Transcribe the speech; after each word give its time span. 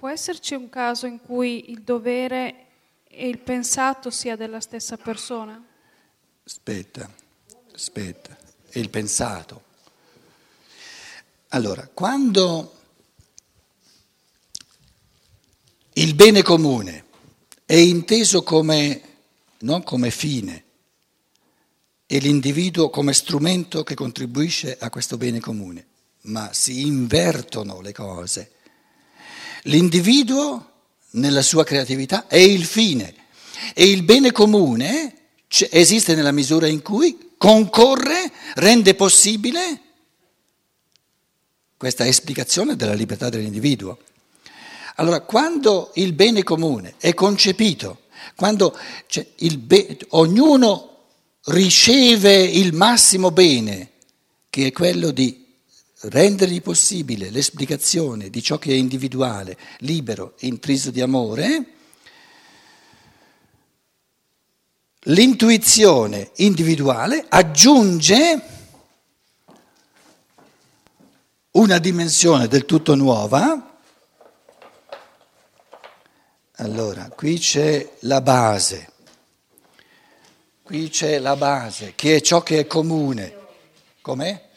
Può 0.00 0.08
esserci 0.08 0.54
un 0.54 0.70
caso 0.70 1.04
in 1.04 1.20
cui 1.20 1.70
il 1.72 1.82
dovere 1.82 2.68
e 3.06 3.28
il 3.28 3.36
pensato 3.36 4.08
sia 4.08 4.34
della 4.34 4.60
stessa 4.60 4.96
persona? 4.96 5.62
Aspetta, 6.42 7.12
aspetta, 7.74 8.34
è 8.70 8.78
il 8.78 8.88
pensato. 8.88 9.62
Allora, 11.48 11.86
quando 11.92 12.76
il 15.92 16.14
bene 16.14 16.40
comune 16.40 17.04
è 17.66 17.74
inteso 17.74 18.42
come, 18.42 19.02
non 19.58 19.82
come 19.82 20.10
fine, 20.10 20.64
e 22.06 22.18
l'individuo 22.20 22.88
come 22.88 23.12
strumento 23.12 23.82
che 23.82 23.94
contribuisce 23.94 24.78
a 24.80 24.88
questo 24.88 25.18
bene 25.18 25.40
comune, 25.40 25.86
ma 26.22 26.54
si 26.54 26.86
invertono 26.86 27.82
le 27.82 27.92
cose. 27.92 28.52
L'individuo 29.64 30.70
nella 31.12 31.42
sua 31.42 31.64
creatività 31.64 32.26
è 32.26 32.36
il 32.36 32.64
fine 32.64 33.14
e 33.74 33.90
il 33.90 34.02
bene 34.02 34.32
comune 34.32 35.16
esiste 35.70 36.14
nella 36.14 36.32
misura 36.32 36.66
in 36.66 36.82
cui 36.82 37.32
concorre, 37.36 38.30
rende 38.54 38.94
possibile 38.94 39.80
questa 41.76 42.06
esplicazione 42.06 42.76
della 42.76 42.92
libertà 42.92 43.28
dell'individuo. 43.28 43.98
Allora, 44.96 45.20
quando 45.20 45.92
il 45.94 46.12
bene 46.12 46.42
comune 46.42 46.94
è 46.98 47.14
concepito, 47.14 48.02
quando 48.36 48.76
cioè, 49.06 49.26
be- 49.56 49.98
ognuno 50.10 51.06
riceve 51.44 52.34
il 52.42 52.74
massimo 52.74 53.30
bene, 53.30 53.92
che 54.50 54.66
è 54.66 54.72
quello 54.72 55.10
di 55.10 55.49
rendergli 56.02 56.62
possibile 56.62 57.30
l'esplicazione 57.30 58.30
di 58.30 58.42
ciò 58.42 58.58
che 58.58 58.70
è 58.70 58.74
individuale, 58.74 59.56
libero 59.78 60.34
intriso 60.40 60.90
di 60.90 61.00
amore, 61.00 61.64
l'intuizione 65.04 66.30
individuale 66.36 67.24
aggiunge 67.28 68.42
una 71.52 71.78
dimensione 71.78 72.48
del 72.48 72.64
tutto 72.64 72.94
nuova. 72.94 73.78
Allora, 76.56 77.08
qui 77.08 77.38
c'è 77.38 77.96
la 78.00 78.20
base 78.20 78.90
Qui 80.70 80.88
c'è 80.88 81.18
la 81.18 81.34
base, 81.34 81.94
che 81.96 82.14
è 82.14 82.20
ciò 82.20 82.44
che 82.44 82.60
è 82.60 82.66
comune. 82.68 83.36
Com'è? 84.00 84.49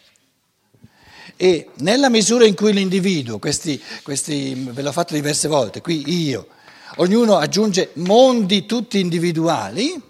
E 1.44 1.72
nella 1.80 2.08
misura 2.08 2.46
in 2.46 2.56
cui 2.56 2.72
l'individuo, 2.72 3.38
questi, 3.38 3.78
questi, 4.02 4.54
ve 4.56 4.82
l'ho 4.82 4.94
fatto 4.94 5.14
diverse 5.14 5.50
volte, 5.50 5.82
qui 5.82 6.26
io, 6.26 6.48
ognuno 6.96 7.36
aggiunge 7.36 7.90
mondi 7.96 8.66
tutti 8.66 9.02
individuali, 9.02 10.02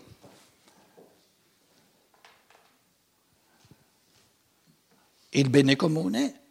il 5.30 5.50
bene 5.50 5.76
comune 5.76 6.42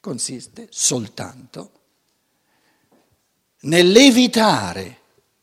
consiste 0.00 0.66
soltanto 0.68 1.70
nell'evitare, 3.60 4.98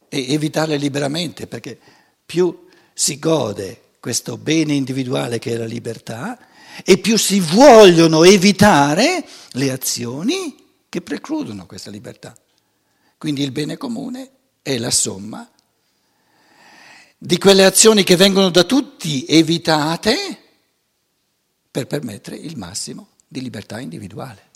e 0.10 0.34
evitare 0.34 0.76
liberamente, 0.76 1.48
perché 1.48 1.80
più 2.26 2.68
si 2.92 3.20
gode 3.20 3.84
questo 4.02 4.36
bene 4.36 4.74
individuale 4.74 5.40
che 5.40 5.54
è 5.54 5.56
la 5.56 5.64
libertà 5.64 6.38
e 6.84 6.98
più 6.98 7.18
si 7.18 7.40
vogliono 7.40 8.24
evitare 8.24 9.26
le 9.52 9.72
azioni 9.72 10.56
che 10.90 11.02
precludono 11.02 11.66
questa 11.66 11.90
libertà. 11.90 12.36
Quindi 13.18 13.44
il 13.44 13.52
bene 13.52 13.78
comune 13.78 14.32
è 14.62 14.78
la 14.78 14.92
somma 14.92 15.50
di 17.18 17.38
quelle 17.38 17.66
azioni 17.66 18.04
che 18.04 18.16
vengono 18.16 18.50
da 18.50 18.64
tutti 18.64 19.26
evitate 19.28 20.38
per 21.70 21.86
permettere 21.86 22.38
il 22.38 22.58
massimo 22.58 23.10
di 23.28 23.42
libertà 23.42 23.80
individuale. 23.80 24.48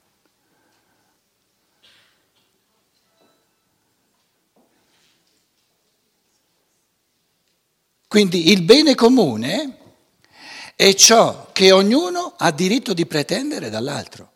Quindi 8.08 8.52
il 8.52 8.62
bene 8.62 8.94
comune 8.94 9.78
è 10.84 10.94
ciò 10.96 11.48
che 11.54 11.72
ognuno 11.72 12.34
ha 12.36 12.52
diritto 12.52 12.94
di 12.94 13.06
pretendere 13.06 13.70
dall'altro. 13.70 14.32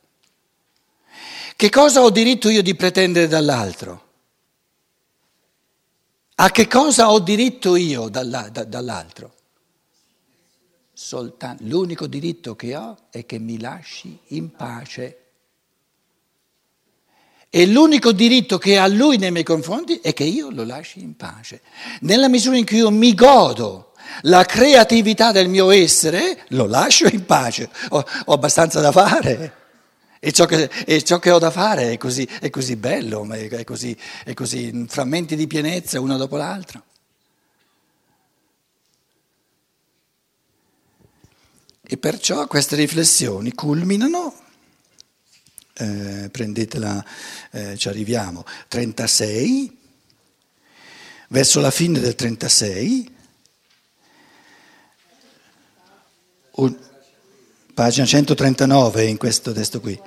Che 1.58 1.69
cosa 1.69 2.02
ho 2.03 2.09
diritto 2.09 2.47
io 2.47 2.62
di 2.62 2.74
pretendere 2.74 3.28
dall'altro? 3.28 4.06
A 6.36 6.50
che 6.50 6.69
cosa 6.69 7.12
ho 7.12 7.19
diritto 7.19 7.75
io 7.75 8.07
dall'altro? 8.07 9.36
Soltanto, 10.94 11.63
l'unico 11.66 12.07
diritto 12.07 12.56
che 12.56 12.78
ho 12.78 12.96
è 13.09 13.25
che 13.25 13.40
mi 13.40 13.59
lasci 13.59 14.18
in 14.28 14.50
pace. 14.52 15.24
E 17.50 17.66
l'unico 17.66 18.13
diritto 18.13 18.57
che 18.57 18.78
ha 18.78 18.88
lui 18.88 19.18
nei 19.18 19.31
miei 19.31 19.44
confronti 19.44 20.00
è 20.00 20.13
che 20.13 20.24
io 20.24 20.50
lo 20.50 20.63
lasci 20.63 21.02
in 21.02 21.18
pace. 21.18 21.62
Nella 22.02 22.30
misura 22.30 22.56
in 22.56 22.66
cui 22.66 22.78
io 22.78 22.90
mi 22.90 23.13
godo 23.13 23.87
la 24.22 24.44
creatività 24.45 25.31
del 25.31 25.50
mio 25.50 25.72
essere, 25.72 26.45
lo 26.50 26.66
lascio 26.66 27.07
in 27.07 27.25
pace. 27.25 27.69
Ho, 27.90 28.06
ho 28.25 28.34
abbastanza 28.34 28.79
da 28.79 28.91
fare. 28.91 29.53
E 30.19 30.31
ciò, 30.31 30.45
che, 30.45 30.69
e 30.85 31.03
ciò 31.03 31.19
che, 31.19 31.31
ho 31.31 31.40
da 31.40 31.51
fare 31.51 31.91
è 31.91 31.97
così, 31.97 32.28
è 32.40 32.50
così 32.50 32.75
bello, 32.75 33.29
è 33.31 33.63
così, 33.63 33.95
è 34.23 34.34
così 34.34 34.85
frammenti 34.88 35.35
di 35.35 35.47
pienezza 35.47 36.00
uno 36.00 36.18
dopo 36.18 36.38
l'altro. 36.38 36.84
E 41.81 41.97
perciò 41.97 42.47
queste 42.47 42.75
riflessioni 42.75 43.53
culminano 43.53 44.45
eh, 45.78 46.29
prendetela, 46.31 47.06
eh, 47.51 47.78
ci 47.78 47.88
arriviamo, 47.88 48.44
36, 48.68 49.78
verso 51.29 51.59
la 51.59 51.72
fine 51.72 52.00
del 52.00 52.16
36, 52.16 53.16
un, 56.47 56.47
pagina 57.73 58.06
139 58.06 59.06
in 59.06 59.18
questo 59.18 59.51
testo 59.51 59.79
qui. 59.79 60.00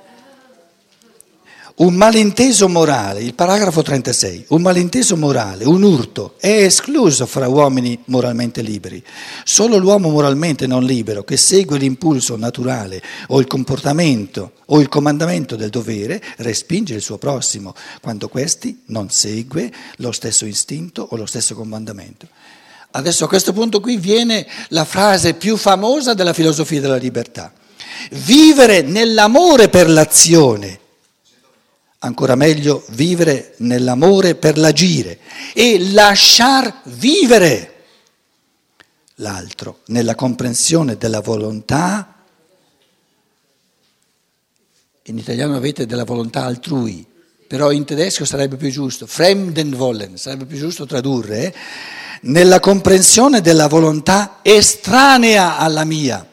Un 1.73 1.95
malinteso 1.95 2.67
morale, 2.67 3.21
il 3.21 3.33
paragrafo 3.33 3.81
36, 3.81 4.45
un 4.49 4.61
malinteso 4.61 5.15
morale, 5.15 5.63
un 5.63 5.81
urto, 5.81 6.35
è 6.37 6.63
escluso 6.63 7.25
fra 7.25 7.47
uomini 7.47 7.97
moralmente 8.05 8.61
liberi. 8.61 9.01
Solo 9.45 9.77
l'uomo 9.77 10.09
moralmente 10.09 10.67
non 10.67 10.83
libero, 10.83 11.23
che 11.23 11.37
segue 11.37 11.77
l'impulso 11.77 12.35
naturale 12.35 13.01
o 13.29 13.39
il 13.39 13.47
comportamento 13.47 14.51
o 14.65 14.79
il 14.79 14.89
comandamento 14.89 15.55
del 15.55 15.69
dovere, 15.69 16.21
respinge 16.37 16.93
il 16.93 17.01
suo 17.01 17.17
prossimo, 17.17 17.73
quando 18.01 18.27
questi 18.27 18.81
non 18.87 19.09
segue 19.09 19.71
lo 19.97 20.11
stesso 20.11 20.45
istinto 20.45 21.07
o 21.09 21.15
lo 21.15 21.25
stesso 21.25 21.55
comandamento. 21.55 22.27
Adesso 22.91 23.25
a 23.25 23.27
questo 23.27 23.53
punto 23.53 23.79
qui 23.79 23.97
viene 23.97 24.45
la 24.69 24.85
frase 24.85 25.33
più 25.33 25.57
famosa 25.57 26.13
della 26.13 26.33
filosofia 26.33 26.81
della 26.81 26.97
libertà. 26.97 27.53
Vivere 28.11 28.81
nell'amore 28.81 29.69
per 29.69 29.89
l'azione 29.89 30.79
ancora 32.03 32.35
meglio 32.35 32.83
vivere 32.89 33.53
nell'amore 33.57 34.35
per 34.35 34.57
l'agire 34.57 35.19
e 35.53 35.91
lasciar 35.91 36.81
vivere 36.85 37.67
l'altro 39.15 39.79
nella 39.87 40.15
comprensione 40.15 40.97
della 40.97 41.21
volontà. 41.21 42.15
In 45.05 45.17
italiano 45.17 45.55
avete 45.55 45.85
della 45.85 46.03
volontà 46.03 46.43
altrui, 46.43 47.05
però 47.47 47.71
in 47.71 47.85
tedesco 47.85 48.25
sarebbe 48.25 48.55
più 48.55 48.69
giusto, 48.69 49.05
Fremdenwollen, 49.05 50.17
sarebbe 50.17 50.45
più 50.45 50.57
giusto 50.57 50.85
tradurre, 50.85 51.45
eh? 51.45 51.53
Nella 52.21 52.59
comprensione 52.59 53.41
della 53.41 53.67
volontà 53.67 54.39
estranea 54.41 55.57
alla 55.57 55.83
mia. 55.83 56.27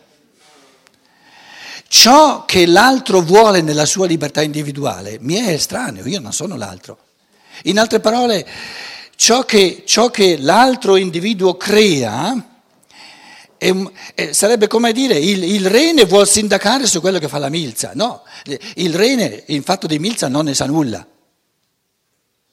Ciò 1.91 2.45
che 2.45 2.67
l'altro 2.67 3.23
vuole 3.23 3.63
nella 3.63 3.87
sua 3.87 4.07
libertà 4.07 4.43
individuale 4.43 5.17
mi 5.21 5.37
è 5.37 5.49
estraneo, 5.49 6.07
io 6.07 6.21
non 6.21 6.33
sono 6.33 6.57
l'altro. 6.57 6.99
In 7.65 7.79
altre 7.79 8.01
parole, 8.01 8.47
ciò 9.17 9.45
che, 9.45 9.85
ciò 9.87 10.11
che 10.11 10.37
l'altro 10.39 10.97
individuo 10.97 11.57
crea 11.57 12.57
è, 13.57 13.75
è, 14.15 14.33
sarebbe 14.33 14.67
come 14.67 14.93
dire 14.93 15.19
il, 15.19 15.43
il, 15.43 15.67
rene 15.67 16.05
vuol 16.05 16.29
sindacare 16.29 16.87
su 16.87 17.01
quello 17.01 17.19
che 17.19 17.27
fa 17.29 17.39
la 17.39 17.49
milza. 17.49 17.93
No, 17.95 18.23
il 18.75 18.95
rene 18.95 19.45
in 19.47 19.63
fatto 19.63 19.87
di 19.87 19.99
milza 19.99 20.29
non 20.29 20.45
ne 20.45 20.55
sa 20.55 20.67
nulla. 20.67 21.05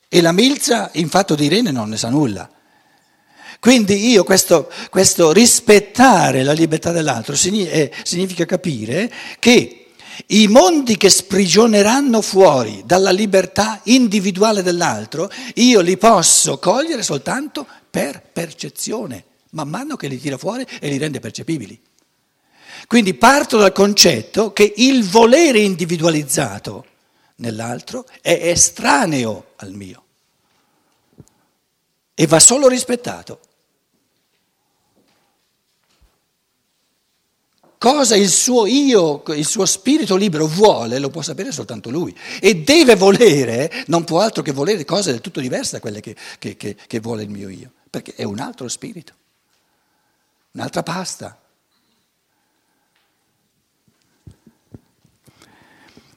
E 0.08 0.22
la 0.22 0.32
milza 0.32 0.90
in 0.94 1.10
fatto 1.10 1.36
di 1.36 1.50
rene 1.50 1.72
non 1.72 1.90
ne 1.90 1.98
sa 1.98 2.10
nulla. 2.10 2.50
Quindi 3.66 4.10
io 4.10 4.24
questo, 4.24 4.72
questo 4.92 5.32
rispettare 5.32 6.44
la 6.44 6.52
libertà 6.52 6.92
dell'altro 6.92 7.36
significa 7.36 8.46
capire 8.46 9.12
che 9.40 9.88
I 10.28 10.48
mondi 10.48 10.98
che 10.98 11.10
sprigioneranno 11.10 12.22
fuori 12.22 12.84
dalla 12.86 13.10
libertà 13.10 13.82
individuale 13.86 14.62
dell'altro, 14.62 15.32
io 15.56 15.82
li 15.82 15.98
posso 15.98 16.60
cogliere 16.60 17.02
soltanto 17.02 17.66
per 17.90 18.22
percezione, 18.32 19.26
man 19.54 19.68
mano 19.68 19.96
che 19.96 20.10
li 20.10 20.20
tira 20.20 20.38
fuori 20.38 20.64
e 20.80 20.88
li 20.88 21.00
rende 21.00 21.20
percepibili. 21.20 21.82
Quindi 22.86 23.16
parto 23.16 23.58
dal 23.58 23.72
concetto 23.72 24.54
che 24.54 24.74
il 24.78 25.04
volere 25.06 25.58
individualizzato 25.58 26.86
nell'altro 27.38 28.06
è 28.22 28.42
estraneo 28.44 29.54
al 29.56 29.72
mio 29.72 30.04
e 32.14 32.28
va 32.28 32.40
solo 32.40 32.68
rispettato. 32.68 33.40
Cosa 37.86 38.16
il 38.16 38.30
suo 38.30 38.66
io, 38.66 39.22
il 39.36 39.46
suo 39.46 39.64
spirito 39.68 40.16
libero 40.16 40.48
vuole, 40.48 40.98
lo 40.98 41.12
può 41.12 41.22
sapere 41.22 41.52
soltanto 41.52 41.92
lui. 41.92 42.18
E 42.42 42.64
deve 42.64 42.96
volere, 42.96 43.72
non 43.86 44.04
può 44.04 44.22
altro 44.22 44.42
che 44.42 44.52
volere 44.52 44.84
cose 44.86 45.12
del 45.12 45.22
tutto 45.22 45.40
diverse 45.40 45.74
da 45.74 45.80
quelle 45.80 46.00
che, 46.00 46.16
che, 46.40 46.58
che, 46.58 46.76
che 46.76 47.00
vuole 47.00 47.22
il 47.22 47.30
mio 47.30 47.48
io, 47.48 47.74
perché 47.88 48.16
è 48.16 48.24
un 48.24 48.40
altro 48.40 48.68
spirito, 48.70 49.14
un'altra 50.54 50.82
pasta. 50.82 51.40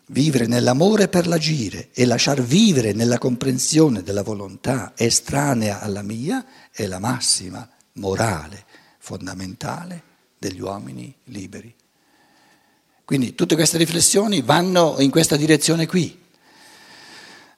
Vivere 0.07 0.47
nell'amore 0.47 1.09
per 1.09 1.27
l'agire 1.27 1.91
e 1.93 2.07
lasciar 2.07 2.41
vivere 2.41 2.95
nella 2.95 3.19
comprensione 3.19 4.03
della 4.03 4.23
volontà 4.23 4.95
estranea 4.97 5.81
alla 5.81 6.01
mia 6.01 6.47
è 6.73 6.87
la 6.87 6.99
massima 6.99 7.69
morale 7.93 8.65
fondamentale 8.97 10.08
degli 10.39 10.61
uomini 10.61 11.15
liberi. 11.25 11.75
Quindi 13.05 13.35
tutte 13.35 13.55
queste 13.55 13.79
riflessioni 13.79 14.43
vanno 14.43 14.97
in 15.01 15.11
questa 15.11 15.37
direzione 15.37 15.87
qui. 15.87 16.27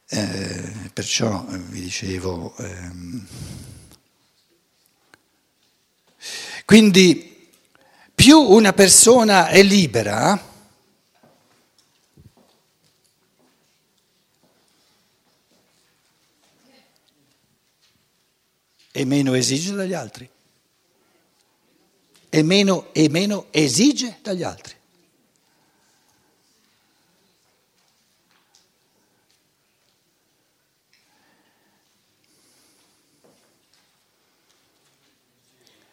Eh, 0.06 0.90
perciò 0.92 1.46
eh, 1.50 1.58
vi 1.58 1.80
dicevo, 1.80 2.56
ehm, 2.56 3.26
quindi 6.64 7.48
più 8.14 8.38
una 8.38 8.72
persona 8.72 9.48
è 9.48 9.62
libera, 9.62 10.48
e 18.92 19.04
meno 19.04 19.34
esige 19.34 19.72
dagli 19.72 19.94
altri. 19.94 20.28
E 22.30 22.42
meno, 22.42 22.94
e 22.94 23.08
meno 23.08 23.46
esige 23.50 24.18
dagli 24.22 24.44
altri. 24.44 24.78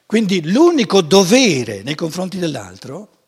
Quindi 0.07 0.49
l'unico 0.49 1.01
dovere 1.01 1.83
nei 1.83 1.95
confronti 1.95 2.37
dell'altro 2.37 3.23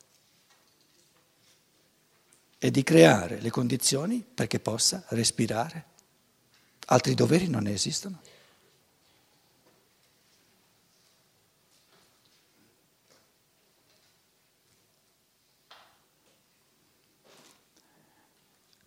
è 2.58 2.72
di 2.72 2.84
creare 2.84 3.42
le 3.42 3.50
condizioni 3.50 4.24
perché 4.24 4.62
possa 4.62 5.04
respirare. 5.10 5.86
Altri 6.86 7.16
doveri 7.16 7.50
non 7.50 7.68
esistono. 7.68 8.22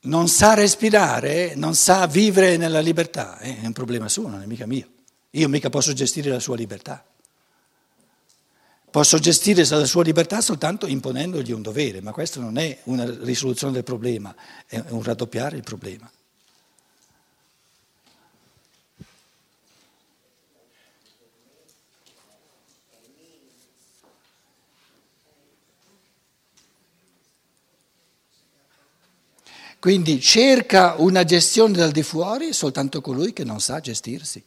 Non 0.03 0.29
sa 0.29 0.55
respirare, 0.55 1.55
non 1.55 1.75
sa 1.75 2.07
vivere 2.07 2.57
nella 2.57 2.81
libertà, 2.81 3.39
eh, 3.39 3.61
è 3.61 3.67
un 3.67 3.73
problema 3.73 4.09
suo, 4.09 4.29
non 4.29 4.43
è 4.43 4.47
mica 4.47 4.67
mio. 4.67 4.89
Io 5.31 5.49
mica 5.49 5.71
posso 5.71 5.93
gestire 5.93 6.31
la 6.31 6.41
sua 6.41 6.57
libertà. 6.57 7.05
Posso 8.91 9.19
gestire 9.19 9.67
la 9.67 9.87
sua 9.87 10.03
libertà 10.03 10.43
soltanto 10.43 10.87
imponendogli 10.87 11.53
un 11.53 11.63
dovere, 11.63 12.03
ma 12.03 12.13
questo 12.13 12.41
non 12.41 12.59
è 12.59 12.81
una 12.85 13.05
risoluzione 13.23 13.73
del 13.73 13.85
problema, 13.85 14.35
è 14.67 14.83
un 14.89 15.03
raddoppiare 15.03 15.57
il 15.57 15.63
problema. 15.63 16.11
Quindi 29.83 30.21
cerca 30.21 30.95
una 30.99 31.25
gestione 31.25 31.73
dal 31.73 31.91
di 31.91 32.05
fuori 32.05 32.53
soltanto 32.53 33.01
colui 33.01 33.33
che 33.33 33.43
non 33.43 33.61
sa 33.61 33.81
gestirsi. 33.81 34.41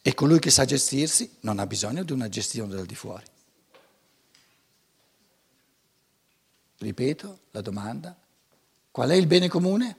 E 0.00 0.14
colui 0.14 0.38
che 0.38 0.50
sa 0.50 0.64
gestirsi 0.64 1.38
non 1.40 1.58
ha 1.58 1.66
bisogno 1.66 2.04
di 2.04 2.12
una 2.12 2.28
gestione 2.28 2.72
dal 2.72 2.86
di 2.86 2.94
fuori. 2.94 3.24
Ripeto 6.78 7.38
la 7.50 7.60
domanda, 7.60 8.16
qual 8.92 9.10
è 9.10 9.14
il 9.14 9.26
bene 9.26 9.48
comune? 9.48 9.96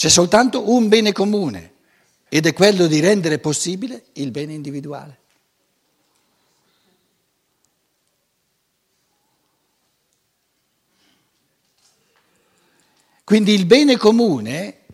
C'è 0.00 0.08
soltanto 0.08 0.70
un 0.70 0.88
bene 0.88 1.12
comune 1.12 1.74
ed 2.30 2.46
è 2.46 2.54
quello 2.54 2.86
di 2.86 3.00
rendere 3.00 3.38
possibile 3.38 4.06
il 4.14 4.30
bene 4.30 4.54
individuale. 4.54 5.18
Quindi 13.24 13.52
il 13.52 13.66
bene 13.66 13.98
comune 13.98 14.86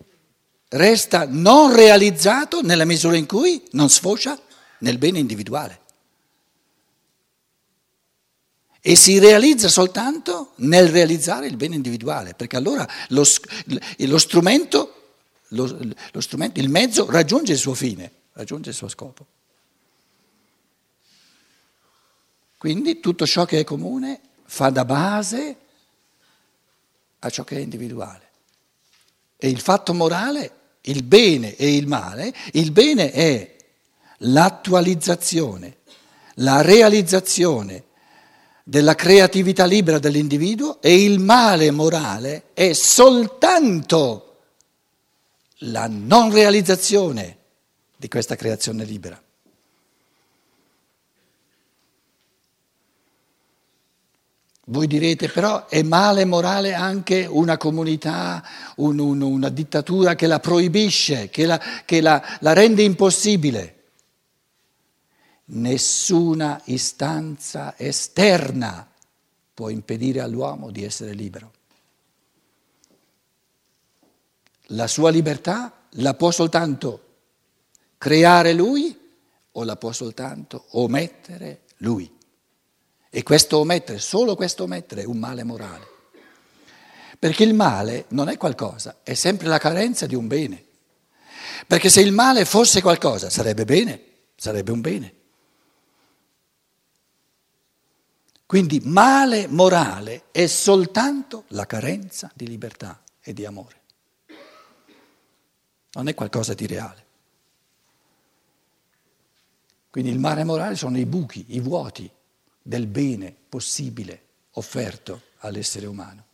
resta 0.71 1.25
non 1.29 1.73
realizzato 1.73 2.63
nella 2.63 2.85
misura 2.85 3.17
in 3.17 3.27
cui 3.27 3.63
non 3.75 3.89
sfocia 3.89 4.37
nel 4.79 4.99
bene 4.99 5.21
individuale. 5.21 5.83
E 8.81 8.97
si 8.97 9.21
realizza 9.21 9.69
soltanto 9.69 10.55
nel 10.57 10.89
realizzare 10.89 11.47
il 11.47 11.57
bene 11.57 11.77
individuale, 11.77 12.35
perché 12.35 12.57
allora 12.57 12.89
lo, 13.11 13.23
lo 13.99 14.19
strumento 14.19 14.86
lo, 15.49 15.79
lo 16.13 16.21
strumento, 16.21 16.61
il 16.61 16.69
mezzo 16.69 17.11
raggiunge 17.11 17.53
il 17.53 17.59
suo 17.59 17.75
fine, 17.75 18.11
raggiunge 18.33 18.71
il 18.71 18.77
suo 18.77 18.89
scopo. 18.89 19.27
Quindi 22.59 23.01
tutto 23.01 23.27
ciò 23.27 23.45
che 23.45 23.61
è 23.61 23.65
comune 23.65 24.21
fa 24.45 24.71
da 24.71 24.85
base 24.85 25.57
a 27.19 27.31
ciò 27.31 27.45
che 27.45 27.57
è 27.57 27.61
individuale. 27.61 28.25
E 29.37 29.49
il 29.49 29.61
fatto 29.61 29.93
morale, 29.93 30.53
il 30.83 31.03
bene 31.03 31.55
e 31.57 31.77
il 31.77 31.87
male, 31.87 32.35
il 32.53 32.73
bene 32.73 33.13
è 33.13 33.57
l'attualizzazione, 34.19 35.79
la 36.37 36.63
realizzazione 36.63 37.85
della 38.65 38.95
creatività 38.95 39.65
libera 39.65 39.99
dell'individuo 39.99 40.81
e 40.81 41.05
il 41.05 41.21
male 41.21 41.71
morale 41.71 42.47
è 42.53 42.73
soltanto 42.73 44.26
la 45.61 45.87
non 45.89 46.33
realizzazione 46.33 47.39
di 47.97 48.09
questa 48.09 48.37
creazione 48.37 48.85
libera. 48.85 49.21
Voi 54.69 54.89
direte 54.89 55.29
però 55.29 55.69
è 55.69 55.83
male 55.83 56.25
morale 56.25 56.75
anche 56.75 57.25
una 57.25 57.57
comunità, 57.57 58.45
un, 58.77 58.99
un, 58.99 59.23
una 59.23 59.49
dittatura 59.49 60.17
che 60.17 60.27
la 60.27 60.41
proibisce, 60.41 61.31
che, 61.31 61.47
la, 61.47 61.61
che 61.85 62.01
la, 62.01 62.21
la 62.41 62.53
rende 62.53 62.83
impossibile. 62.83 63.75
Nessuna 65.45 66.61
istanza 66.65 67.75
esterna 67.79 68.91
può 69.55 69.69
impedire 69.69 70.21
all'uomo 70.21 70.73
di 70.73 70.83
essere 70.83 71.13
libero. 71.13 71.53
La 74.71 74.87
sua 74.87 75.11
libertà 75.11 75.87
la 75.91 76.15
può 76.15 76.31
soltanto 76.31 77.03
creare 77.99 78.53
lui 78.53 78.99
o 79.53 79.65
la 79.65 79.77
può 79.77 79.93
soltanto 79.93 80.67
omettere 80.71 81.63
lui. 81.79 82.15
E 83.09 83.23
questo 83.23 83.59
omettere, 83.59 83.99
solo 83.99 84.35
questo 84.35 84.65
omettere 84.65 85.03
è 85.03 85.07
un 85.07 85.19
male 85.19 85.45
morale. 85.45 85.87
Perché 87.19 87.45
il 87.45 87.55
male 87.55 88.05
non 88.09 88.29
è 88.29 88.37
qualcosa, 88.37 88.99
è 89.03 89.15
sempre 89.15 89.47
la 89.47 89.59
carenza 89.59 90.07
di 90.07 90.15
un 90.15 90.27
bene. 90.27 90.65
Perché 91.67 91.89
se 91.89 92.01
il 92.01 92.13
male 92.13 92.45
fosse 92.45 92.83
qualcosa 92.83 93.31
sarebbe 93.31 93.65
bene, 93.65 94.03
sarebbe 94.37 94.73
un 94.73 94.81
bene. 94.81 95.15
Quindi 98.45 98.81
male 98.85 99.49
morale 99.49 100.25
è 100.31 100.47
soltanto 100.47 101.45
la 101.49 101.67
carenza 101.67 102.31
di 102.35 102.47
libertà 102.47 103.03
e 103.21 103.33
di 103.33 103.45
amore. 103.45 103.83
Non 105.97 106.09
è 106.09 106.15
qualcosa 106.15 106.53
di 106.53 106.67
reale. 106.67 107.05
Quindi 109.89 110.11
il 110.11 110.19
mare 110.19 110.45
morale 110.45 110.77
sono 110.77 110.99
i 110.99 111.07
buchi, 111.07 111.45
i 111.49 111.61
vuoti 111.61 112.11
del 112.63 112.87
bene 112.87 113.35
possibile 113.49 114.25
offerto 114.53 115.23
all'essere 115.39 115.87
umano. 115.87 116.25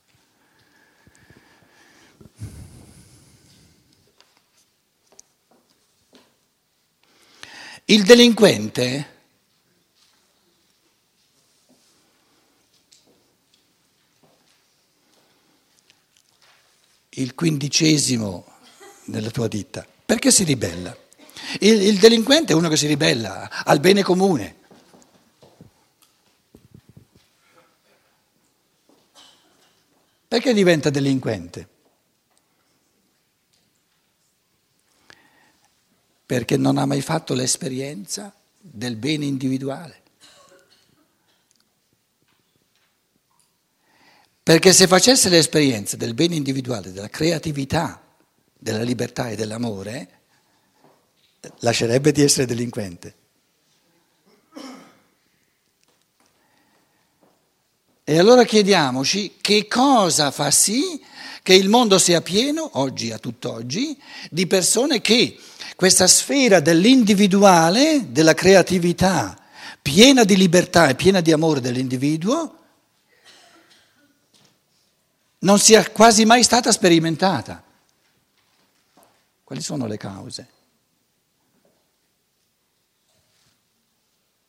Il 7.85 8.05
delinquente 8.05 9.11
il 17.11 17.35
quindicesimo 17.35 18.52
nella 19.05 19.31
tua 19.31 19.49
ditta, 19.49 19.87
perché 20.05 20.31
si 20.31 20.45
ribella? 20.45 20.97
Il, 21.61 21.83
il 21.83 21.99
delinquente 21.99 22.53
è 22.53 22.57
uno 22.57 22.69
che 22.69 22.77
si 22.77 22.87
ribella 22.87 23.65
al 23.65 23.81
bene 23.81 24.03
comune. 24.03 24.61
Perché 30.29 30.55
diventa 30.55 30.89
delinquente? 30.89 31.69
Perché 36.25 36.57
non 36.57 36.79
ha 36.79 36.87
mai 36.87 37.03
fatto 37.03 37.35
l'esperienza 37.35 38.35
del 38.59 38.97
bene 38.97 39.27
individuale. 39.27 40.01
Perché 44.43 44.73
se 44.73 44.87
facesse 44.87 45.29
l'esperienza 45.29 45.97
del 45.97 46.15
bene 46.15 46.35
individuale, 46.35 46.93
della 46.93 47.11
creatività, 47.11 48.02
della 48.63 48.83
libertà 48.83 49.29
e 49.29 49.35
dell'amore, 49.35 50.09
lascerebbe 51.59 52.13
di 52.13 52.23
essere 52.23 52.47
delinquente. 52.47 53.15
E 58.05 58.19
allora 58.19 58.45
chiediamoci 58.45 59.39
che 59.41 59.67
cosa 59.67 60.31
fa 60.31 60.53
sì 60.53 61.03
che 61.43 61.55
il 61.55 61.69
mondo 61.69 61.99
sia 61.99 62.21
pieno, 62.21 62.71
oggi 62.75 63.11
a 63.11 63.19
tutt'oggi, 63.19 64.01
di 64.31 64.47
persone 64.47 65.01
che 65.01 65.37
questa 65.75 66.07
sfera 66.07 66.61
dell'individuale, 66.61 68.13
della 68.13 68.35
creatività, 68.35 69.37
piena 69.83 70.23
di 70.23 70.37
libertà 70.37 70.87
e 70.87 70.95
piena 70.95 71.21
di 71.21 71.33
amore 71.33 71.61
dell'individuo, 71.61 72.59
non 75.41 75.59
sia 75.59 75.91
quasi 75.91 76.25
mai 76.25 76.45
stata 76.45 76.71
sperimentata. 76.71 77.71
Quali 79.53 79.67
sono 79.67 79.87
le 79.87 79.99
cause? 79.99 80.49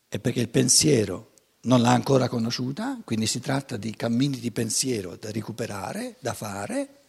È 0.08 0.18
perché 0.18 0.40
il 0.40 0.48
pensiero 0.48 1.32
non 1.64 1.82
l'ha 1.82 1.90
ancora 1.90 2.26
conosciuta, 2.26 2.98
quindi 3.04 3.26
si 3.26 3.38
tratta 3.38 3.76
di 3.76 3.94
cammini 3.94 4.38
di 4.38 4.50
pensiero 4.50 5.16
da 5.16 5.30
recuperare, 5.30 6.16
da 6.20 6.32
fare, 6.32 7.00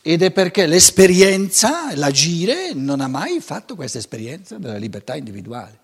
ed 0.00 0.22
è 0.22 0.30
perché 0.30 0.64
l'esperienza, 0.64 1.94
l'agire, 1.94 2.72
non 2.72 3.02
ha 3.02 3.08
mai 3.08 3.38
fatto 3.42 3.74
questa 3.74 3.98
esperienza 3.98 4.56
della 4.56 4.78
libertà 4.78 5.14
individuale. 5.14 5.80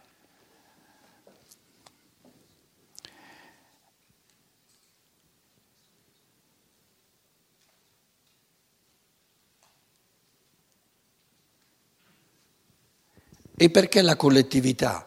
E 13.62 13.69
perché 13.69 14.00
la 14.00 14.17
collettività 14.17 15.07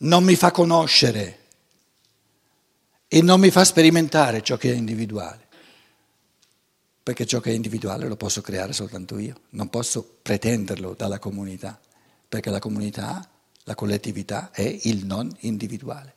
non 0.00 0.22
mi 0.22 0.36
fa 0.36 0.50
conoscere 0.50 1.38
e 3.08 3.22
non 3.22 3.40
mi 3.40 3.50
fa 3.50 3.64
sperimentare 3.64 4.42
ciò 4.42 4.58
che 4.58 4.70
è 4.70 4.74
individuale. 4.74 5.48
Perché 7.02 7.24
ciò 7.24 7.40
che 7.40 7.52
è 7.52 7.54
individuale 7.54 8.06
lo 8.06 8.16
posso 8.16 8.42
creare 8.42 8.74
soltanto 8.74 9.16
io, 9.16 9.44
non 9.52 9.70
posso 9.70 10.18
pretenderlo 10.20 10.92
dalla 10.92 11.18
comunità, 11.18 11.80
perché 12.28 12.50
la 12.50 12.58
comunità, 12.58 13.26
la 13.64 13.74
collettività 13.74 14.50
è 14.50 14.78
il 14.82 15.06
non 15.06 15.34
individuale. 15.38 16.16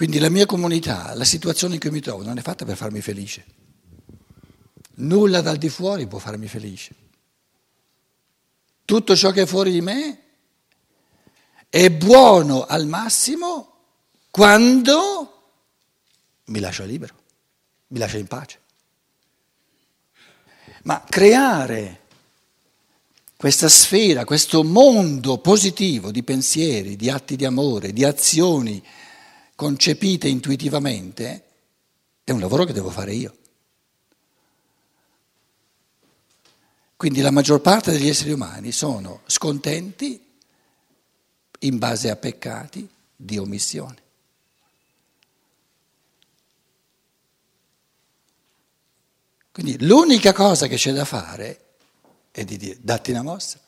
Quindi 0.00 0.18
la 0.18 0.30
mia 0.30 0.46
comunità, 0.46 1.12
la 1.14 1.26
situazione 1.26 1.74
in 1.74 1.80
cui 1.80 1.90
mi 1.90 2.00
trovo, 2.00 2.22
non 2.22 2.38
è 2.38 2.40
fatta 2.40 2.64
per 2.64 2.74
farmi 2.74 3.02
felice. 3.02 3.44
Nulla 4.94 5.42
dal 5.42 5.58
di 5.58 5.68
fuori 5.68 6.06
può 6.06 6.18
farmi 6.18 6.48
felice. 6.48 6.94
Tutto 8.86 9.14
ciò 9.14 9.30
che 9.30 9.42
è 9.42 9.46
fuori 9.46 9.72
di 9.72 9.82
me 9.82 10.22
è 11.68 11.90
buono 11.90 12.64
al 12.64 12.86
massimo 12.86 13.74
quando 14.30 15.42
mi 16.44 16.60
lascia 16.60 16.84
libero, 16.84 17.14
mi 17.88 17.98
lascia 17.98 18.16
in 18.16 18.26
pace. 18.26 18.58
Ma 20.84 21.04
creare 21.06 22.00
questa 23.36 23.68
sfera, 23.68 24.24
questo 24.24 24.64
mondo 24.64 25.36
positivo 25.36 26.10
di 26.10 26.22
pensieri, 26.22 26.96
di 26.96 27.10
atti 27.10 27.36
di 27.36 27.44
amore, 27.44 27.92
di 27.92 28.02
azioni, 28.02 28.82
concepite 29.60 30.26
intuitivamente, 30.26 31.44
è 32.24 32.30
un 32.30 32.40
lavoro 32.40 32.64
che 32.64 32.72
devo 32.72 32.88
fare 32.88 33.12
io. 33.12 33.36
Quindi 36.96 37.20
la 37.20 37.30
maggior 37.30 37.60
parte 37.60 37.90
degli 37.90 38.08
esseri 38.08 38.32
umani 38.32 38.72
sono 38.72 39.20
scontenti 39.26 40.18
in 41.58 41.76
base 41.76 42.08
a 42.08 42.16
peccati 42.16 42.88
di 43.14 43.36
omissione. 43.36 43.96
Quindi 49.52 49.84
l'unica 49.84 50.32
cosa 50.32 50.68
che 50.68 50.76
c'è 50.76 50.92
da 50.92 51.04
fare 51.04 51.64
è 52.30 52.44
di 52.44 52.56
dire 52.56 52.78
datti 52.80 53.10
una 53.10 53.22
mossa. 53.22 53.60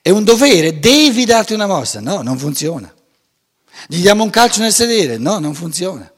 È 0.00 0.08
un 0.08 0.24
dovere, 0.24 0.78
devi 0.78 1.26
darti 1.26 1.52
una 1.52 1.66
mossa. 1.66 2.00
No, 2.00 2.22
non 2.22 2.38
funziona. 2.38 2.93
Gli 3.86 4.00
diamo 4.00 4.22
un 4.22 4.30
calcio 4.30 4.60
nel 4.60 4.72
sedere? 4.72 5.18
No, 5.18 5.38
non 5.38 5.54
funziona. 5.54 6.10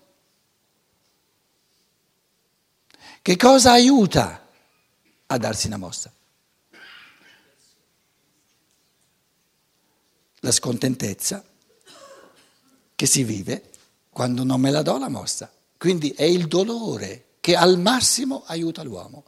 Che 3.23 3.37
cosa 3.37 3.73
aiuta 3.73 4.49
a 5.27 5.39
darsi 5.39 5.67
una 5.67 5.77
mossa? 5.77 6.13
La 10.41 10.53
scontentezza 10.53 11.45
che 12.95 13.07
si 13.07 13.25
vive 13.25 13.71
quando 14.11 14.45
non 14.45 14.61
me 14.61 14.71
la 14.71 14.83
do 14.83 14.97
la 14.99 15.09
mossa. 15.09 15.51
Quindi 15.77 16.11
è 16.11 16.23
il 16.23 16.47
dolore 16.47 17.25
che 17.41 17.57
al 17.57 17.79
massimo 17.79 18.45
aiuta 18.47 18.83
l'uomo. 18.83 19.25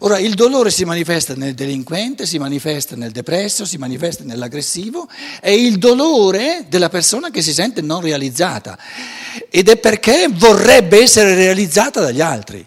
Ora, 0.00 0.18
il 0.18 0.34
dolore 0.34 0.70
si 0.70 0.84
manifesta 0.84 1.34
nel 1.34 1.54
delinquente, 1.54 2.26
si 2.26 2.38
manifesta 2.38 2.96
nel 2.96 3.12
depresso, 3.12 3.64
si 3.64 3.78
manifesta 3.78 4.24
nell'aggressivo, 4.24 5.08
è 5.40 5.50
il 5.50 5.78
dolore 5.78 6.66
della 6.68 6.88
persona 6.88 7.30
che 7.30 7.42
si 7.42 7.52
sente 7.52 7.80
non 7.80 8.00
realizzata 8.00 8.78
ed 9.48 9.68
è 9.68 9.76
perché 9.76 10.28
vorrebbe 10.30 11.00
essere 11.00 11.34
realizzata 11.34 12.00
dagli 12.00 12.20
altri. 12.20 12.66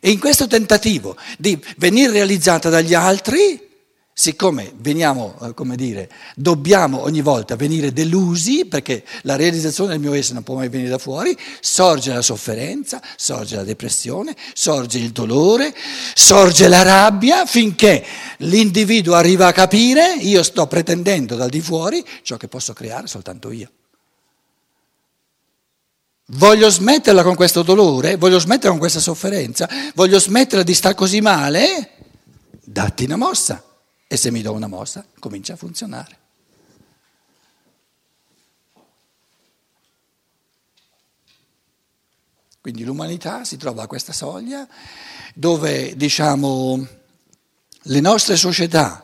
E 0.00 0.10
in 0.10 0.18
questo 0.18 0.46
tentativo 0.46 1.16
di 1.38 1.58
venire 1.76 2.12
realizzata 2.12 2.68
dagli 2.68 2.94
altri, 2.94 3.70
Siccome 4.14 4.74
veniamo, 4.76 5.38
eh, 5.40 5.54
come 5.54 5.74
dire, 5.74 6.10
dobbiamo 6.36 7.02
ogni 7.02 7.22
volta 7.22 7.56
venire 7.56 7.94
delusi 7.94 8.66
perché 8.66 9.04
la 9.22 9.36
realizzazione 9.36 9.92
del 9.92 10.00
mio 10.00 10.12
essere 10.12 10.34
non 10.34 10.42
può 10.42 10.56
mai 10.56 10.68
venire 10.68 10.90
da 10.90 10.98
fuori, 10.98 11.36
sorge 11.60 12.12
la 12.12 12.20
sofferenza, 12.20 13.00
sorge 13.16 13.56
la 13.56 13.64
depressione, 13.64 14.36
sorge 14.52 14.98
il 14.98 15.12
dolore, 15.12 15.74
sorge 16.14 16.68
la 16.68 16.82
rabbia 16.82 17.46
finché 17.46 18.04
l'individuo 18.38 19.14
arriva 19.14 19.46
a 19.46 19.52
capire 19.52 20.14
io 20.20 20.42
sto 20.42 20.66
pretendendo 20.66 21.34
dal 21.34 21.48
di 21.48 21.62
fuori 21.62 22.04
ciò 22.22 22.36
che 22.36 22.48
posso 22.48 22.74
creare 22.74 23.06
soltanto 23.06 23.50
io. 23.50 23.70
Voglio 26.34 26.68
smetterla 26.68 27.22
con 27.22 27.34
questo 27.34 27.62
dolore, 27.62 28.16
voglio 28.16 28.38
smetterla 28.38 28.70
con 28.70 28.78
questa 28.78 29.00
sofferenza, 29.00 29.66
voglio 29.94 30.20
smetterla 30.20 30.62
di 30.62 30.74
star 30.74 30.94
così 30.94 31.22
male, 31.22 31.92
datti 32.62 33.04
una 33.04 33.16
mossa. 33.16 33.64
E 34.12 34.18
se 34.18 34.30
mi 34.30 34.42
do 34.42 34.52
una 34.52 34.66
mossa, 34.66 35.06
comincia 35.18 35.54
a 35.54 35.56
funzionare. 35.56 36.18
Quindi 42.60 42.84
l'umanità 42.84 43.44
si 43.44 43.56
trova 43.56 43.84
a 43.84 43.86
questa 43.86 44.12
soglia 44.12 44.68
dove, 45.34 45.96
diciamo, 45.96 46.86
le 47.84 48.00
nostre 48.00 48.36
società 48.36 49.02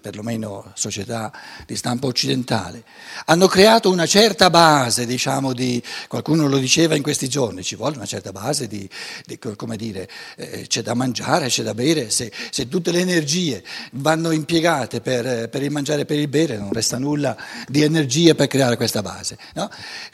perlomeno 0.00 0.72
società 0.74 1.32
di 1.66 1.76
stampo 1.76 2.06
occidentale, 2.06 2.84
hanno 3.26 3.46
creato 3.46 3.90
una 3.90 4.06
certa 4.06 4.50
base, 4.50 5.06
diciamo, 5.06 5.52
di, 5.52 5.82
qualcuno 6.08 6.46
lo 6.46 6.58
diceva 6.58 6.94
in 6.94 7.02
questi 7.02 7.28
giorni, 7.28 7.62
ci 7.62 7.76
vuole 7.76 7.96
una 7.96 8.06
certa 8.06 8.32
base 8.32 8.66
di, 8.66 8.88
di 9.26 9.38
come 9.38 9.76
dire, 9.76 10.08
eh, 10.36 10.66
c'è 10.66 10.82
da 10.82 10.94
mangiare, 10.94 11.48
c'è 11.48 11.62
da 11.62 11.74
bere, 11.74 12.10
se, 12.10 12.32
se 12.50 12.68
tutte 12.68 12.90
le 12.90 13.00
energie 13.00 13.62
vanno 13.92 14.30
impiegate 14.30 15.00
per, 15.00 15.48
per, 15.48 15.62
il 15.62 15.70
mangiare 15.70 16.02
e 16.02 16.04
per 16.04 16.18
il 16.18 16.28
bere 16.28 16.56
non 16.56 16.72
resta 16.72 16.98
nulla 16.98 17.36
di 17.66 17.82
energie 17.82 18.34
per 18.34 18.46
creare 18.46 18.76
questa 18.76 19.02
base. 19.02 19.38
No? 19.54 19.70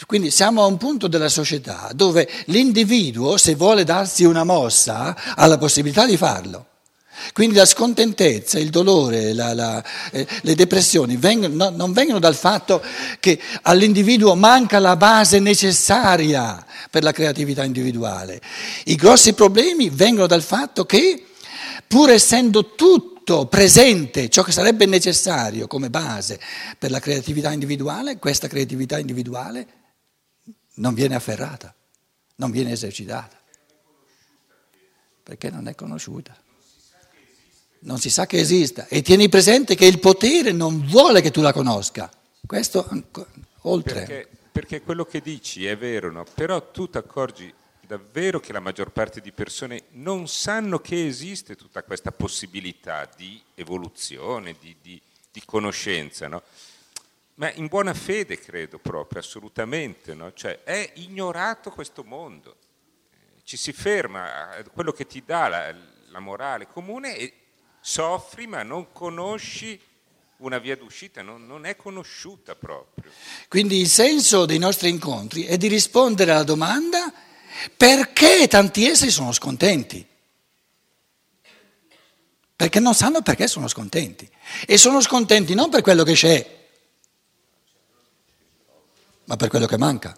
Quindi 0.06 0.30
siamo 0.30 0.62
a 0.62 0.66
un 0.66 0.76
punto 0.76 1.08
della 1.08 1.28
società 1.28 1.90
dove 1.94 2.28
l'individuo, 2.46 3.36
se 3.36 3.54
vuole 3.54 3.84
darsi 3.84 4.24
una 4.24 4.44
mossa, 4.44 5.34
ha 5.34 5.46
la 5.46 5.58
possibilità 5.58 6.06
di 6.06 6.16
farlo. 6.16 6.66
Quindi 7.32 7.56
la 7.56 7.64
scontentezza, 7.64 8.58
il 8.58 8.70
dolore, 8.70 9.32
la, 9.32 9.54
la, 9.54 9.84
eh, 10.10 10.26
le 10.42 10.54
depressioni 10.54 11.16
vengono, 11.16 11.54
no, 11.54 11.70
non 11.70 11.92
vengono 11.92 12.18
dal 12.18 12.34
fatto 12.34 12.82
che 13.20 13.40
all'individuo 13.62 14.34
manca 14.34 14.78
la 14.78 14.96
base 14.96 15.38
necessaria 15.38 16.64
per 16.90 17.02
la 17.02 17.12
creatività 17.12 17.64
individuale. 17.64 18.40
I 18.84 18.94
grossi 18.96 19.32
problemi 19.32 19.90
vengono 19.90 20.26
dal 20.26 20.42
fatto 20.42 20.84
che, 20.84 21.26
pur 21.86 22.10
essendo 22.10 22.74
tutto 22.74 23.46
presente, 23.46 24.28
ciò 24.28 24.42
che 24.42 24.52
sarebbe 24.52 24.86
necessario 24.86 25.66
come 25.66 25.90
base 25.90 26.38
per 26.78 26.90
la 26.90 27.00
creatività 27.00 27.52
individuale, 27.52 28.18
questa 28.18 28.48
creatività 28.48 28.98
individuale 28.98 29.66
non 30.74 30.94
viene 30.94 31.14
afferrata, 31.14 31.74
non 32.36 32.50
viene 32.50 32.72
esercitata, 32.72 33.36
perché 35.22 35.50
non 35.50 35.68
è 35.68 35.74
conosciuta 35.74 36.36
non 37.84 37.98
si 37.98 38.10
sa 38.10 38.26
che 38.26 38.38
esista 38.38 38.86
e 38.88 39.02
tieni 39.02 39.28
presente 39.28 39.74
che 39.74 39.86
il 39.86 39.98
potere 39.98 40.52
non 40.52 40.86
vuole 40.86 41.20
che 41.20 41.30
tu 41.30 41.40
la 41.40 41.52
conosca. 41.52 42.10
Questo 42.46 42.86
oltre. 43.62 43.94
Perché, 43.94 44.28
perché 44.52 44.82
quello 44.82 45.04
che 45.04 45.20
dici 45.20 45.66
è 45.66 45.76
vero, 45.76 46.10
no? 46.10 46.24
però 46.34 46.70
tu 46.70 46.88
ti 46.88 46.98
accorgi 46.98 47.52
davvero 47.86 48.40
che 48.40 48.52
la 48.52 48.60
maggior 48.60 48.90
parte 48.90 49.20
di 49.20 49.32
persone 49.32 49.84
non 49.92 50.28
sanno 50.28 50.78
che 50.78 51.06
esiste 51.06 51.56
tutta 51.56 51.82
questa 51.82 52.12
possibilità 52.12 53.08
di 53.16 53.42
evoluzione, 53.54 54.56
di, 54.58 54.74
di, 54.80 55.00
di 55.30 55.42
conoscenza. 55.44 56.26
No? 56.28 56.42
Ma 57.34 57.52
in 57.52 57.66
buona 57.66 57.92
fede 57.92 58.38
credo 58.38 58.78
proprio, 58.78 59.20
assolutamente. 59.20 60.14
No? 60.14 60.32
Cioè, 60.32 60.62
è 60.64 60.92
ignorato 60.94 61.70
questo 61.70 62.02
mondo. 62.02 62.56
Ci 63.42 63.58
si 63.58 63.74
ferma 63.74 64.56
a 64.56 64.64
quello 64.72 64.92
che 64.92 65.06
ti 65.06 65.22
dà 65.24 65.48
la, 65.48 65.74
la 66.08 66.18
morale 66.20 66.66
comune 66.66 67.18
e 67.18 67.32
soffri 67.86 68.46
ma 68.46 68.62
non 68.62 68.92
conosci 68.92 69.78
una 70.38 70.58
via 70.58 70.74
d'uscita, 70.74 71.20
non, 71.20 71.46
non, 71.46 71.66
è 71.66 71.76
conosciuta 71.76 72.54
proprio. 72.54 73.10
Quindi 73.46 73.78
il 73.78 73.88
senso 73.88 74.46
dei 74.46 74.58
nostri 74.58 74.88
incontri 74.88 75.44
è 75.44 75.58
di 75.58 75.68
rispondere 75.68 76.30
alla 76.30 76.44
domanda 76.44 77.12
perché 77.76 78.48
tanti 78.48 78.86
esseri 78.86 79.10
sono 79.10 79.32
scontenti. 79.32 80.04
Perché 82.56 82.80
non 82.80 82.94
sanno 82.94 83.20
perché 83.20 83.46
sono 83.46 83.68
scontenti. 83.68 84.28
E 84.66 84.78
sono 84.78 85.02
scontenti 85.02 85.54
non 85.54 85.68
per 85.68 85.82
quello 85.82 86.04
che 86.04 86.14
c'è, 86.14 86.66
ma 89.24 89.36
per 89.36 89.48
quello 89.48 89.66
che 89.66 89.76
manca. 89.76 90.16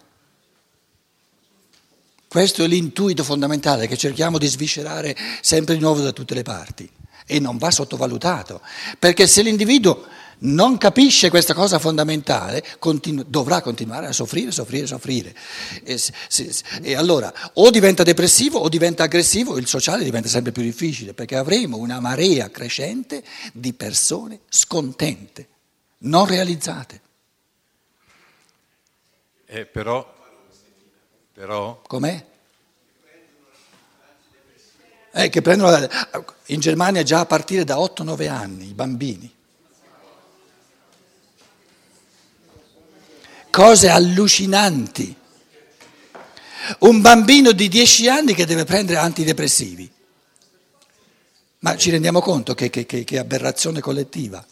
Questo 2.29 2.63
è 2.63 2.67
l'intuito 2.67 3.23
fondamentale 3.25 3.87
che 3.87 3.97
cerchiamo 3.97 4.37
di 4.37 4.47
sviscerare 4.47 5.15
sempre 5.41 5.73
di 5.73 5.81
nuovo 5.81 6.01
da 6.01 6.13
tutte 6.13 6.33
le 6.33 6.43
parti 6.43 6.91
e 7.27 7.39
non 7.39 7.57
va 7.57 7.69
sottovalutato, 7.69 8.61
perché 8.97 9.27
se 9.27 9.43
l'individuo 9.43 10.05
non 10.39 10.77
capisce 10.77 11.29
questa 11.29 11.53
cosa 11.53 11.79
fondamentale, 11.79 12.63
continu- 12.79 13.25
dovrà 13.27 13.61
continuare 13.61 14.07
a 14.07 14.11
soffrire, 14.11 14.51
soffrire, 14.51 14.85
soffrire. 14.85 15.35
E, 15.83 15.97
se, 15.97 16.13
se, 16.27 16.51
e, 16.81 16.95
allora 16.95 17.33
o 17.53 17.69
diventa 17.69 18.03
depressivo 18.03 18.59
o 18.59 18.69
diventa 18.69 19.03
aggressivo, 19.03 19.57
il 19.57 19.67
sociale 19.67 20.03
diventa 20.03 20.29
sempre 20.29 20.51
più 20.51 20.61
difficile, 20.61 21.13
perché 21.13 21.35
avremo 21.35 21.77
una 21.77 21.99
marea 21.99 22.49
crescente 22.49 23.23
di 23.51 23.73
persone 23.73 24.41
scontente, 24.49 25.47
non 25.99 26.25
realizzate. 26.25 27.01
Eh, 29.45 29.65
però, 29.65 30.13
però... 31.33 31.81
Com'è? 31.87 32.25
Eh, 35.17 35.29
che 35.29 35.41
prendono 35.41 35.71
la, 35.71 35.89
in 36.47 36.59
Germania 36.59 37.01
già 37.01 37.21
a 37.21 37.25
partire 37.25 37.63
da 37.63 37.77
8-9 37.77 38.29
anni, 38.29 38.67
i 38.67 38.73
bambini. 38.73 39.33
Cose 43.49 43.89
allucinanti. 43.89 45.15
Un 46.79 47.01
bambino 47.01 47.51
di 47.51 47.67
10 47.67 48.07
anni 48.09 48.35
che 48.35 48.45
deve 48.45 48.63
prendere 48.63 48.99
antidepressivi. 48.99 49.91
Ma 51.59 51.75
ci 51.75 51.89
rendiamo 51.89 52.21
conto 52.21 52.53
che, 52.53 52.69
che, 52.69 52.85
che, 52.85 53.03
che 53.03 53.17
aberrazione 53.17 53.79
collettiva? 53.79 54.45